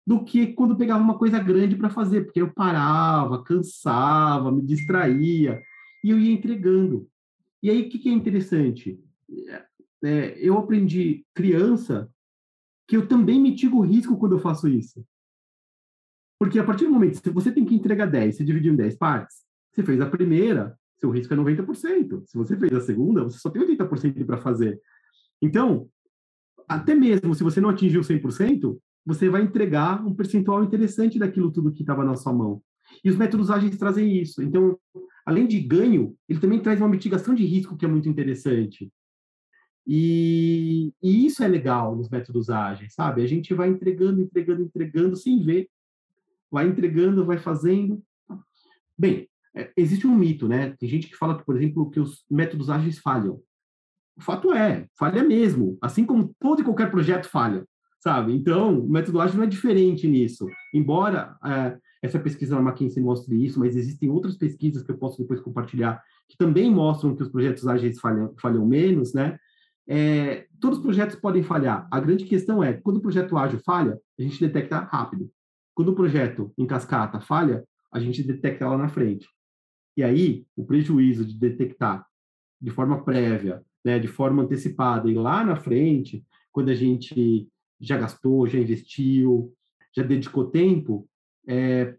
do 0.05 0.23
que 0.23 0.47
quando 0.47 0.75
pegava 0.75 1.03
uma 1.03 1.17
coisa 1.17 1.39
grande 1.39 1.75
para 1.75 1.89
fazer, 1.89 2.25
porque 2.25 2.41
eu 2.41 2.53
parava, 2.53 3.43
cansava, 3.43 4.51
me 4.51 4.61
distraía, 4.61 5.61
e 6.03 6.09
eu 6.09 6.19
ia 6.19 6.31
entregando. 6.31 7.07
E 7.61 7.69
aí, 7.69 7.83
o 7.83 7.89
que, 7.89 7.97
que 7.97 8.09
é 8.09 8.11
interessante? 8.11 8.99
É, 10.03 10.37
eu 10.37 10.57
aprendi 10.57 11.25
criança 11.33 12.09
que 12.87 12.97
eu 12.97 13.07
também 13.07 13.39
mitigo 13.39 13.77
o 13.77 13.85
risco 13.85 14.17
quando 14.17 14.33
eu 14.33 14.39
faço 14.39 14.67
isso. 14.67 15.05
Porque 16.37 16.59
a 16.59 16.63
partir 16.63 16.85
do 16.85 16.91
momento 16.91 17.21
que 17.21 17.29
você 17.29 17.51
tem 17.51 17.63
que 17.63 17.75
entregar 17.75 18.05
10, 18.05 18.35
você 18.35 18.43
dividiu 18.43 18.73
em 18.73 18.75
10 18.75 18.97
partes, 18.97 19.37
você 19.71 19.81
fez 19.81 20.01
a 20.01 20.09
primeira, 20.09 20.77
seu 20.97 21.09
risco 21.09 21.33
é 21.33 21.37
90%. 21.37 22.23
Se 22.25 22.37
você 22.37 22.57
fez 22.57 22.73
a 22.73 22.81
segunda, 22.81 23.23
você 23.23 23.37
só 23.39 23.49
tem 23.49 23.65
80% 23.65 24.25
para 24.25 24.37
fazer. 24.37 24.79
Então, 25.41 25.87
até 26.67 26.93
mesmo 26.93 27.33
se 27.33 27.43
você 27.43 27.61
não 27.61 27.69
atingiu 27.69 28.01
100%, 28.01 28.77
você 29.05 29.29
vai 29.29 29.41
entregar 29.41 30.05
um 30.05 30.13
percentual 30.13 30.63
interessante 30.63 31.19
daquilo 31.19 31.51
tudo 31.51 31.71
que 31.71 31.81
estava 31.81 32.03
na 32.03 32.15
sua 32.15 32.33
mão. 32.33 32.61
E 33.03 33.09
os 33.09 33.15
métodos 33.15 33.49
ágeis 33.49 33.77
trazem 33.77 34.21
isso. 34.21 34.41
Então, 34.41 34.77
além 35.25 35.47
de 35.47 35.59
ganho, 35.59 36.15
ele 36.27 36.39
também 36.39 36.61
traz 36.61 36.79
uma 36.79 36.89
mitigação 36.89 37.33
de 37.33 37.45
risco 37.45 37.77
que 37.77 37.85
é 37.85 37.87
muito 37.87 38.07
interessante. 38.07 38.91
E, 39.85 40.93
e, 41.01 41.25
isso 41.25 41.43
é 41.43 41.47
legal 41.47 41.95
nos 41.95 42.09
métodos 42.09 42.49
ágeis, 42.49 42.93
sabe? 42.93 43.21
A 43.21 43.27
gente 43.27 43.53
vai 43.53 43.69
entregando, 43.69 44.21
entregando, 44.21 44.61
entregando 44.63 45.15
sem 45.15 45.43
ver. 45.43 45.69
Vai 46.49 46.67
entregando, 46.67 47.25
vai 47.25 47.37
fazendo. 47.37 48.01
Bem, 48.97 49.27
é, 49.55 49.71
existe 49.75 50.07
um 50.07 50.15
mito, 50.15 50.47
né? 50.47 50.75
Tem 50.79 50.87
gente 50.87 51.07
que 51.07 51.17
fala, 51.17 51.37
por 51.43 51.55
exemplo, 51.55 51.89
que 51.89 51.99
os 51.99 52.23
métodos 52.29 52.69
ágeis 52.69 52.99
falham. 52.99 53.41
O 54.15 54.21
fato 54.21 54.53
é, 54.53 54.87
falha 54.97 55.23
mesmo, 55.23 55.77
assim 55.81 56.05
como 56.05 56.33
todo 56.39 56.61
e 56.61 56.63
qualquer 56.63 56.89
projeto 56.91 57.27
falha, 57.27 57.67
sabe? 57.99 58.33
Então, 58.33 58.79
o 58.79 58.89
método 58.89 59.19
ágil 59.19 59.37
não 59.37 59.43
é 59.43 59.47
diferente 59.47 60.07
nisso. 60.07 60.47
Embora 60.73 61.35
é, 61.43 61.77
essa 62.01 62.19
pesquisa 62.19 62.55
da 62.55 62.61
McKinsey 62.61 63.01
mostre 63.01 63.43
isso, 63.43 63.59
mas 63.59 63.75
existem 63.75 64.09
outras 64.09 64.37
pesquisas 64.37 64.83
que 64.83 64.91
eu 64.91 64.97
posso 64.97 65.17
depois 65.19 65.41
compartilhar 65.41 66.01
que 66.29 66.37
também 66.37 66.71
mostram 66.71 67.15
que 67.15 67.23
os 67.23 67.29
projetos 67.29 67.67
ágeis 67.67 67.99
falham, 67.99 68.33
falham 68.39 68.65
menos, 68.65 69.13
né? 69.13 69.37
É, 69.87 70.47
todos 70.59 70.77
os 70.77 70.83
projetos 70.83 71.15
podem 71.15 71.43
falhar. 71.43 71.87
A 71.91 71.99
grande 71.99 72.25
questão 72.25 72.63
é, 72.63 72.73
quando 72.73 72.97
o 72.97 73.01
projeto 73.01 73.37
ágil 73.37 73.59
falha, 73.59 73.99
a 74.17 74.21
gente 74.21 74.39
detecta 74.39 74.79
rápido. 74.79 75.29
Quando 75.75 75.89
o 75.89 75.95
projeto 75.95 76.53
em 76.57 76.65
cascata 76.65 77.19
falha, 77.19 77.63
a 77.91 77.99
gente 77.99 78.23
detecta 78.23 78.67
lá 78.67 78.77
na 78.77 78.87
frente. 78.87 79.27
E 79.97 80.03
aí, 80.03 80.45
o 80.55 80.65
prejuízo 80.65 81.25
de 81.25 81.37
detectar 81.37 82.05
de 82.61 82.71
forma 82.71 83.03
prévia 83.03 83.63
né, 83.83 83.99
de 83.99 84.07
forma 84.07 84.43
antecipada 84.43 85.09
e 85.09 85.13
lá 85.13 85.43
na 85.43 85.55
frente, 85.55 86.25
quando 86.51 86.69
a 86.69 86.75
gente 86.75 87.49
já 87.79 87.97
gastou, 87.97 88.47
já 88.47 88.57
investiu, 88.57 89.53
já 89.95 90.03
dedicou 90.03 90.49
tempo, 90.49 91.07
é, 91.47 91.95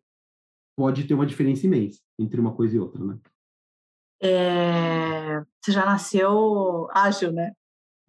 pode 0.76 1.04
ter 1.04 1.14
uma 1.14 1.26
diferença 1.26 1.66
imensa 1.66 2.00
entre 2.18 2.40
uma 2.40 2.54
coisa 2.54 2.76
e 2.76 2.78
outra, 2.78 3.04
né? 3.04 3.18
É, 4.22 5.40
você 5.60 5.72
já 5.72 5.84
nasceu 5.84 6.88
ágil, 6.92 7.32
né? 7.32 7.52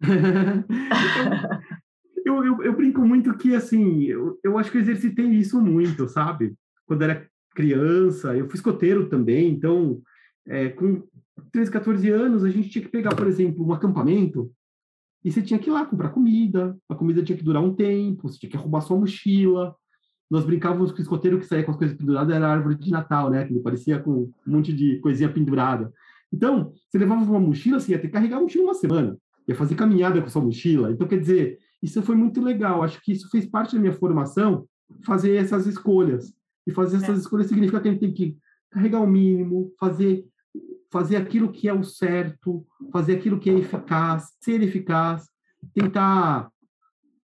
eu, 2.24 2.44
eu, 2.44 2.62
eu, 2.62 2.76
brinco 2.76 3.00
muito 3.02 3.36
que, 3.36 3.54
assim, 3.54 4.04
eu, 4.04 4.38
eu 4.44 4.58
acho 4.58 4.70
que 4.70 4.78
eu 4.78 4.82
exercitei 4.82 5.26
isso 5.26 5.60
muito, 5.60 6.08
sabe? 6.08 6.54
Quando 6.86 7.02
era 7.02 7.26
criança, 7.54 8.36
eu 8.36 8.46
fui 8.46 8.56
escoteiro 8.56 9.08
também, 9.08 9.50
então 9.50 10.00
é, 10.46 10.68
com 10.68 11.02
13, 11.52 11.70
14 11.70 12.10
anos, 12.10 12.44
a 12.44 12.50
gente 12.50 12.68
tinha 12.68 12.84
que 12.84 12.90
pegar, 12.90 13.14
por 13.14 13.26
exemplo, 13.26 13.66
um 13.66 13.72
acampamento 13.72 14.50
e 15.24 15.32
você 15.32 15.42
tinha 15.42 15.58
que 15.58 15.68
ir 15.68 15.72
lá 15.72 15.84
comprar 15.84 16.10
comida, 16.10 16.78
a 16.88 16.94
comida 16.94 17.22
tinha 17.22 17.36
que 17.36 17.42
durar 17.42 17.60
um 17.60 17.74
tempo, 17.74 18.28
você 18.28 18.38
tinha 18.38 18.48
que 18.48 18.56
arrumar 18.56 18.80
sua 18.80 18.96
mochila. 18.96 19.74
Nós 20.30 20.44
brincávamos 20.44 20.92
com 20.92 20.98
o 20.98 21.02
escoteiro 21.02 21.40
que 21.40 21.46
saía 21.46 21.64
com 21.64 21.72
as 21.72 21.76
coisas 21.76 21.96
penduradas, 21.96 22.34
era 22.34 22.46
a 22.46 22.52
árvore 22.52 22.76
de 22.76 22.92
Natal, 22.92 23.28
né? 23.28 23.44
Que 23.44 23.58
parecia 23.58 23.98
com 23.98 24.12
um 24.12 24.32
monte 24.46 24.72
de 24.72 25.00
coisinha 25.00 25.28
pendurada. 25.28 25.92
Então, 26.32 26.72
você 26.88 26.98
levava 26.98 27.24
uma 27.24 27.40
mochila, 27.40 27.80
você 27.80 27.92
ia 27.92 27.98
ter 27.98 28.06
que 28.06 28.12
carregar 28.12 28.36
a 28.36 28.40
mochila 28.40 28.66
uma 28.66 28.74
semana, 28.74 29.18
ia 29.46 29.54
fazer 29.54 29.74
caminhada 29.74 30.20
com 30.20 30.28
sua 30.28 30.42
mochila. 30.42 30.90
Então, 30.90 31.06
quer 31.06 31.20
dizer, 31.20 31.58
isso 31.82 32.02
foi 32.02 32.16
muito 32.16 32.40
legal. 32.40 32.82
Acho 32.82 33.00
que 33.02 33.12
isso 33.12 33.28
fez 33.30 33.46
parte 33.46 33.74
da 33.74 33.80
minha 33.80 33.92
formação, 33.92 34.66
fazer 35.04 35.36
essas 35.36 35.66
escolhas. 35.66 36.32
E 36.66 36.72
fazer 36.72 36.96
essas 36.96 37.18
é. 37.18 37.20
escolhas 37.20 37.46
significa 37.46 37.80
que 37.80 37.88
a 37.88 37.90
gente 37.92 38.00
tem 38.00 38.12
que 38.12 38.36
carregar 38.70 39.00
o 39.00 39.06
mínimo, 39.06 39.72
fazer 39.78 40.24
fazer 40.90 41.16
aquilo 41.16 41.52
que 41.52 41.68
é 41.68 41.74
o 41.74 41.84
certo, 41.84 42.66
fazer 42.92 43.16
aquilo 43.16 43.38
que 43.38 43.50
é 43.50 43.54
eficaz, 43.54 44.32
ser 44.40 44.62
eficaz, 44.62 45.28
tentar 45.74 46.50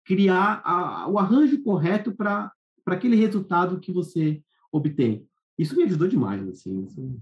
criar 0.05 0.61
a, 0.63 1.09
o 1.09 1.19
arranjo 1.19 1.61
correto 1.63 2.15
para 2.15 2.51
aquele 2.85 3.15
resultado 3.15 3.79
que 3.79 3.91
você 3.91 4.41
obtém. 4.71 5.27
Isso 5.57 5.75
me 5.75 5.83
ajudou 5.83 6.07
demais, 6.07 6.47
assim. 6.47 6.85
Isso, 6.85 7.19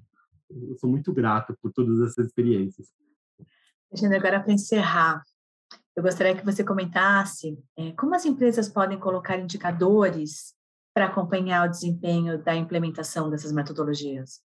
eu 0.52 0.78
sou 0.78 0.90
muito 0.90 1.12
grato 1.12 1.58
por 1.62 1.72
todas 1.72 2.00
essas 2.02 2.28
experiências. 2.28 2.94
Gente, 3.96 4.14
agora 4.14 4.42
para 4.42 4.52
encerrar, 4.52 5.24
eu 5.96 6.04
gostaria 6.04 6.36
que 6.36 6.44
você 6.44 6.66
comentasse 6.66 7.58
é, 7.78 7.94
como 7.94 8.14
as 8.14 8.26
empresas 8.26 8.68
podem 8.68 9.00
colocar 9.00 9.38
indicadores 9.38 10.54
para 10.94 11.06
acompanhar 11.06 11.66
o 11.66 11.72
desempenho 11.72 12.44
da 12.44 12.54
implementação 12.54 13.30
dessas 13.30 13.54
metodologias. 13.54 14.42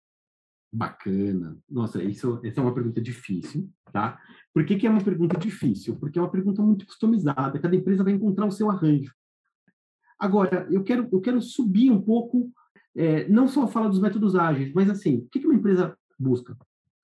Bacana. 0.72 1.58
Nossa, 1.68 2.02
isso, 2.02 2.40
essa 2.42 2.58
é 2.58 2.62
uma 2.62 2.74
pergunta 2.74 3.02
difícil, 3.02 3.70
tá? 3.92 4.18
Por 4.52 4.64
que, 4.64 4.76
que 4.76 4.86
é 4.86 4.90
uma 4.90 5.04
pergunta 5.04 5.38
difícil? 5.38 5.96
Porque 5.96 6.18
é 6.18 6.22
uma 6.22 6.30
pergunta 6.30 6.62
muito 6.62 6.86
customizada, 6.86 7.58
cada 7.58 7.76
empresa 7.76 8.02
vai 8.02 8.14
encontrar 8.14 8.46
o 8.46 8.52
seu 8.52 8.70
arranjo. 8.70 9.12
Agora, 10.18 10.66
eu 10.70 10.82
quero, 10.82 11.06
eu 11.12 11.20
quero 11.20 11.42
subir 11.42 11.90
um 11.90 12.00
pouco, 12.00 12.50
é, 12.96 13.28
não 13.28 13.46
só 13.46 13.68
falar 13.68 13.88
dos 13.88 14.00
métodos 14.00 14.34
ágeis, 14.36 14.72
mas 14.72 14.88
assim, 14.88 15.18
o 15.18 15.28
que, 15.28 15.40
que 15.40 15.46
uma 15.46 15.54
empresa 15.54 15.94
busca? 16.18 16.56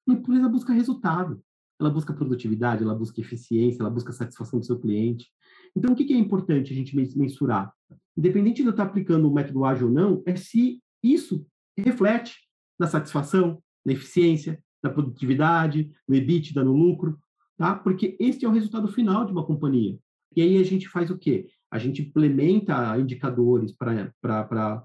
Uma 0.07 0.17
empresa 0.17 0.49
busca 0.49 0.73
resultado, 0.73 1.43
ela 1.81 1.91
busca 1.91 2.13
produtividade, 2.13 2.83
ela 2.83 2.95
busca 2.95 3.21
eficiência, 3.21 3.83
ela 3.83 3.91
busca 3.91 4.13
satisfação 4.13 4.61
do 4.61 4.67
seu 4.67 4.79
cliente. 4.79 5.27
Então, 5.75 5.93
o 5.93 5.97
que, 5.97 6.13
é 6.13 6.17
importante 6.17 6.73
a 6.73 6.77
gente 6.77 6.95
mensurar? 7.17 7.73
Independente 8.17 8.63
de 8.63 8.69
eu 8.69 8.73
estar 8.73 8.83
aplicando 8.85 9.29
o 9.29 9.33
método 9.33 9.65
ágil 9.65 9.89
ou 9.89 9.93
não, 9.93 10.23
é 10.27 10.37
se 10.37 10.83
isso 11.03 11.47
reflete 11.77 12.37
na 12.79 12.87
satisfação, 12.87 13.63
na 13.85 13.93
eficiência, 13.93 14.63
na 14.83 14.91
produtividade, 14.91 15.91
no 16.07 16.15
EBITDA, 16.15 16.63
no 16.63 16.73
lucro, 16.73 17.19
tá? 17.57 17.75
Porque 17.75 18.17
esse 18.21 18.45
é 18.45 18.49
o 18.49 18.53
resultado 18.53 18.89
final 18.89 19.25
de 19.25 19.33
uma 19.33 19.45
companhia. 19.45 19.99
E 20.37 20.43
aí 20.43 20.59
a 20.59 20.65
gente 20.65 20.89
faz 20.89 21.11
o 21.11 21.19
quê? 21.19 21.49
A 21.71 21.79
gente 21.79 22.03
implementa 22.03 22.99
indicadores 22.99 23.75
para 23.75 24.85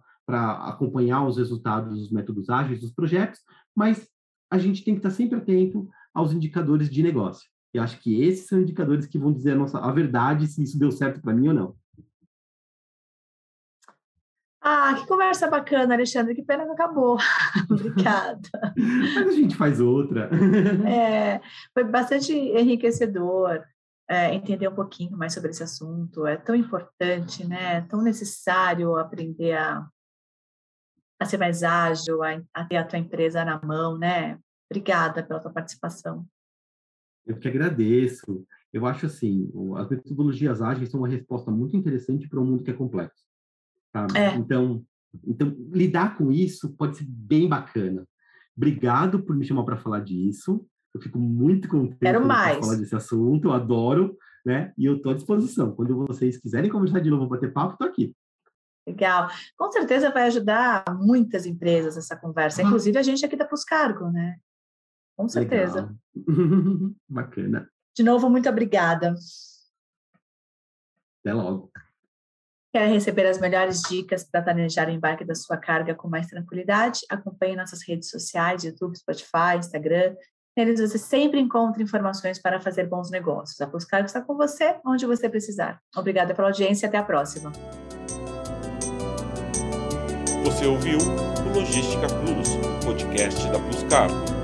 acompanhar 0.67 1.25
os 1.25 1.37
resultados 1.37 1.97
dos 1.97 2.11
métodos 2.11 2.49
ágeis 2.49 2.79
dos 2.81 2.93
projetos, 2.93 3.41
mas 3.75 4.07
a 4.49 4.57
gente 4.57 4.83
tem 4.83 4.93
que 4.93 4.99
estar 4.99 5.09
sempre 5.09 5.37
atento 5.37 5.89
aos 6.15 6.31
indicadores 6.31 6.89
de 6.89 7.03
negócio. 7.03 7.49
Eu 7.73 7.83
acho 7.83 7.99
que 7.99 8.23
esses 8.23 8.47
são 8.47 8.61
indicadores 8.61 9.05
que 9.05 9.19
vão 9.19 9.33
dizer 9.33 9.51
a, 9.51 9.55
nossa, 9.55 9.79
a 9.79 9.91
verdade 9.91 10.47
se 10.47 10.63
isso 10.63 10.79
deu 10.79 10.91
certo 10.91 11.21
para 11.21 11.33
mim 11.33 11.49
ou 11.49 11.53
não. 11.53 11.75
Ah, 14.61 14.95
que 14.97 15.05
conversa 15.05 15.47
bacana, 15.47 15.93
Alexandre. 15.93 16.33
Que 16.33 16.41
pena 16.41 16.65
que 16.65 16.71
acabou. 16.71 17.17
Obrigada. 17.69 18.49
Mas 19.13 19.27
a 19.27 19.31
gente 19.31 19.55
faz 19.55 19.79
outra. 19.79 20.29
é, 20.89 21.41
foi 21.73 21.83
bastante 21.83 22.33
enriquecedor 22.33 23.61
é, 24.07 24.33
entender 24.33 24.67
um 24.67 24.75
pouquinho 24.75 25.17
mais 25.17 25.33
sobre 25.33 25.51
esse 25.51 25.63
assunto. 25.63 26.25
É 26.25 26.37
tão 26.37 26.55
importante, 26.55 27.45
né? 27.45 27.77
É 27.77 27.81
tão 27.81 28.01
necessário 28.01 28.95
aprender 28.97 29.53
a, 29.53 29.85
a 31.19 31.25
ser 31.25 31.37
mais 31.37 31.61
ágil, 31.61 32.23
a, 32.23 32.41
a 32.53 32.65
ter 32.65 32.77
a 32.77 32.85
tua 32.85 32.99
empresa 32.99 33.43
na 33.43 33.61
mão, 33.61 33.97
né? 33.97 34.39
Obrigada 34.69 35.23
pela 35.23 35.39
tua 35.39 35.51
participação. 35.51 36.25
Eu 37.25 37.37
que 37.37 37.47
agradeço. 37.47 38.45
Eu 38.71 38.85
acho 38.85 39.05
assim, 39.05 39.49
as 39.77 39.89
metodologias 39.89 40.61
ágeis 40.61 40.89
são 40.89 40.99
uma 40.99 41.07
resposta 41.07 41.49
muito 41.49 41.77
interessante 41.77 42.27
para 42.27 42.39
um 42.39 42.45
mundo 42.45 42.63
que 42.63 42.71
é 42.71 42.73
complexo. 42.73 43.23
É. 44.15 44.35
Então, 44.35 44.85
então, 45.25 45.55
lidar 45.71 46.17
com 46.17 46.31
isso 46.31 46.75
pode 46.75 46.97
ser 46.97 47.05
bem 47.07 47.47
bacana. 47.47 48.05
Obrigado 48.55 49.21
por 49.23 49.35
me 49.35 49.45
chamar 49.45 49.63
para 49.63 49.77
falar 49.77 50.01
disso. 50.01 50.65
Eu 50.93 51.01
fico 51.01 51.19
muito 51.19 51.67
contente 51.67 51.99
Quero 51.99 52.25
mais. 52.25 52.59
falar 52.59 52.75
desse 52.75 52.95
assunto, 52.95 53.47
eu 53.47 53.53
adoro, 53.53 54.17
né? 54.45 54.73
E 54.77 54.85
eu 54.85 54.97
estou 54.97 55.11
à 55.11 55.15
disposição. 55.15 55.73
Quando 55.73 55.95
vocês 56.07 56.37
quiserem 56.37 56.69
conversar 56.69 56.99
de 56.99 57.09
novo, 57.09 57.27
bater 57.27 57.51
papo, 57.51 57.73
estou 57.73 57.87
aqui. 57.87 58.15
Legal. 58.87 59.29
Com 59.57 59.71
certeza 59.71 60.11
vai 60.11 60.23
ajudar 60.23 60.85
muitas 60.99 61.45
empresas 61.45 61.97
essa 61.97 62.15
conversa, 62.15 62.61
uhum. 62.61 62.67
inclusive 62.67 62.97
a 62.97 63.03
gente 63.03 63.25
aqui 63.25 63.35
da 63.35 63.45
Puscargo, 63.45 64.09
né? 64.11 64.37
Com 65.15 65.29
certeza. 65.29 65.95
Bacana. 67.07 67.69
De 67.95 68.03
novo, 68.03 68.29
muito 68.29 68.49
obrigada. 68.49 69.15
Até 71.21 71.33
logo. 71.33 71.71
Quer 72.73 72.89
receber 72.89 73.25
as 73.25 73.39
melhores 73.39 73.81
dicas 73.83 74.25
para 74.25 74.41
planejar 74.41 74.89
o 74.89 74.91
embarque 74.91 75.23
da 75.23 75.33
sua 75.33 75.55
carga 75.55 75.95
com 75.95 76.09
mais 76.09 76.27
tranquilidade? 76.27 77.01
Acompanhe 77.09 77.55
nossas 77.55 77.81
redes 77.87 78.09
sociais, 78.09 78.65
YouTube, 78.65 78.97
Spotify, 78.97 79.57
Instagram. 79.57 80.13
Neles 80.57 80.81
você 80.81 80.97
sempre 80.97 81.39
encontra 81.39 81.81
informações 81.81 82.37
para 82.37 82.59
fazer 82.59 82.87
bons 82.87 83.09
negócios. 83.09 83.59
A 83.61 83.67
Pluscargo 83.67 84.07
está 84.07 84.21
com 84.21 84.35
você 84.35 84.75
onde 84.85 85.05
você 85.05 85.29
precisar. 85.29 85.81
Obrigada 85.95 86.33
pela 86.33 86.49
audiência 86.49 86.85
e 86.85 86.89
até 86.89 86.97
a 86.97 87.03
próxima. 87.03 87.53
Você 90.43 90.65
ouviu 90.65 90.97
o 90.99 91.57
Logística 91.57 92.07
Plus, 92.07 92.49
podcast 92.85 93.41
da 93.51 93.59
Pluscargo. 93.59 94.34